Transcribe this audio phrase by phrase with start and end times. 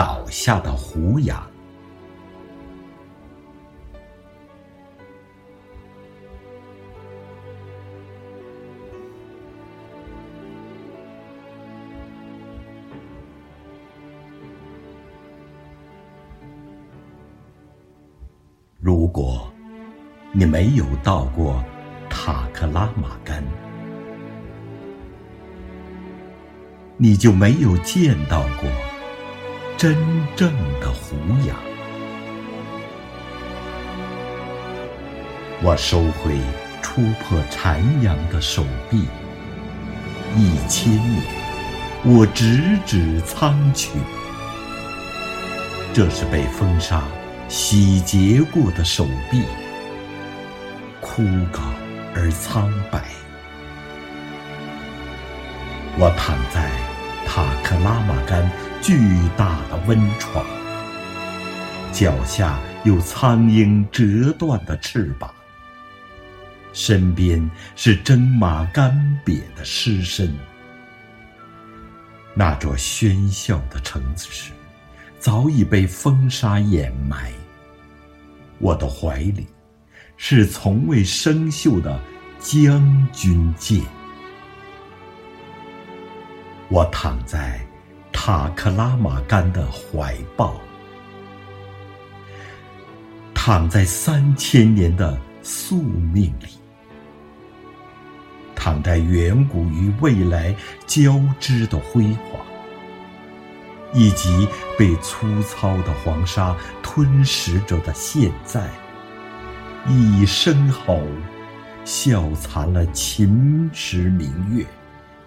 [0.00, 1.38] 倒下的胡杨。
[18.78, 19.52] 如果
[20.32, 21.62] 你没有到过
[22.08, 23.44] 塔克拉玛干，
[26.96, 28.66] 你就没有见到过
[29.80, 29.96] 真
[30.36, 31.16] 正的胡
[31.48, 31.56] 杨。
[35.62, 36.36] 我收回
[36.82, 39.08] 触破残阳的手臂，
[40.36, 41.22] 一千年，
[42.04, 43.88] 我直指苍穹。
[45.94, 47.02] 这是被风沙。
[47.48, 49.44] 洗劫过的手臂，
[51.00, 51.62] 枯槁
[52.14, 53.02] 而苍白。
[55.98, 56.70] 我躺在
[57.32, 58.50] 塔克拉玛干
[58.82, 58.98] 巨
[59.36, 60.44] 大的温床，
[61.92, 65.32] 脚下有苍鹰折断的翅膀，
[66.72, 68.92] 身边是征马干
[69.24, 70.34] 瘪的尸身。
[72.34, 74.50] 那座喧嚣的城市。
[75.20, 77.30] 早已被风沙掩埋。
[78.58, 79.46] 我的怀里，
[80.16, 82.00] 是从未生锈的
[82.40, 83.84] 将军剑。
[86.70, 87.60] 我躺在
[88.12, 90.54] 塔克拉玛干的怀抱，
[93.34, 96.46] 躺在三千年的宿命里，
[98.54, 100.54] 躺在远古与未来
[100.86, 102.40] 交织的辉煌。
[103.92, 104.46] 以及
[104.78, 108.70] 被粗糙的黄沙吞噬着的现在，
[109.88, 111.02] 一声吼，
[111.84, 114.64] 笑残了秦时明月；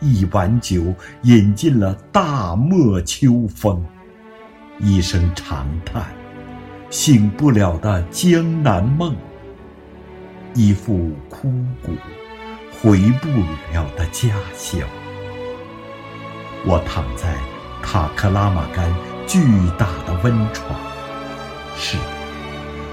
[0.00, 3.82] 一碗酒，饮尽了大漠秋风；
[4.78, 6.06] 一声长叹，
[6.90, 9.14] 醒不了的江南梦；
[10.54, 11.50] 一副枯
[11.82, 11.92] 骨，
[12.80, 13.28] 回不
[13.72, 14.80] 了的家乡。
[16.64, 17.34] 我躺在。
[17.80, 18.92] 塔克拉玛干
[19.26, 19.40] 巨
[19.78, 20.78] 大的温床，
[21.74, 21.96] 是，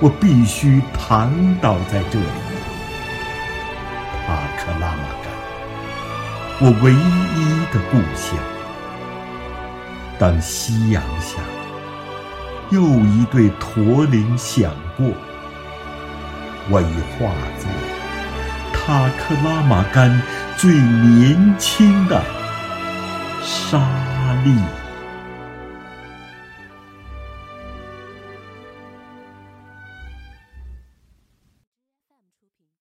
[0.00, 1.32] 我必须躺
[1.62, 2.51] 倒在这里。
[6.64, 6.96] 我唯一
[7.74, 8.38] 的故乡。
[10.16, 11.40] 当夕阳下，
[12.70, 15.08] 又一对驼铃响过，
[16.70, 17.68] 我已化作
[18.72, 20.22] 塔克拉玛干
[20.56, 22.22] 最年轻的
[23.42, 23.80] 沙
[24.44, 24.56] 粒。